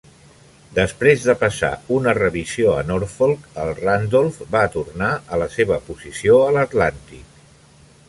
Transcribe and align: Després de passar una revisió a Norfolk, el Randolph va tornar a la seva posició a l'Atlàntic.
Després 0.77 1.25
de 1.31 1.35
passar 1.43 1.69
una 1.97 2.15
revisió 2.19 2.73
a 2.77 2.81
Norfolk, 2.93 3.45
el 3.67 3.75
Randolph 3.83 4.43
va 4.59 4.67
tornar 4.79 5.13
a 5.37 5.43
la 5.45 5.53
seva 5.61 5.81
posició 5.91 6.45
a 6.49 6.53
l'Atlàntic. 6.61 7.43